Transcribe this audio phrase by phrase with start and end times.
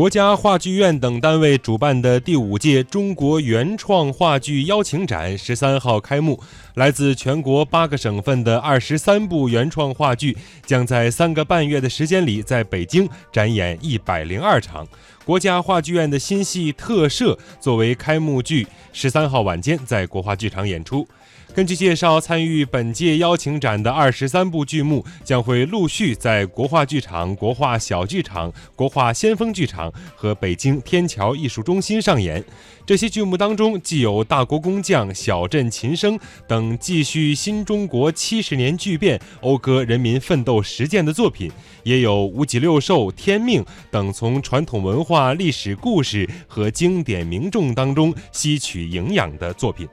[0.00, 6.42] 国家话剧院等单位主办的第五届中国原创话剧邀请展十三号开幕。
[6.76, 10.34] 来自全国八个省份的二十三部原创话剧，
[10.64, 14.88] 将在三个半月的时间里，在北京展演一百零二场。
[15.30, 21.06] 国家话剧院的新戏《特摄》作为开幕剧，十三号晚间在国话剧场演出。
[21.54, 32.44] 根据介绍，参与本届邀请展的二十三部剧目将会陆续在国画剧场、国画小剧场、国画先锋剧场和北京天桥艺术中心上演。
[32.86, 36.16] 这些剧目当中，既有《大国工匠》《小镇琴声》
[36.48, 41.50] 等继续新中国七十年巨变、讴歌人民奋斗实践的作品，
[41.82, 49.86] 也有《五脊六兽》《天命》等从传统文化、历史故事和经典名著当中吸取营养的作品。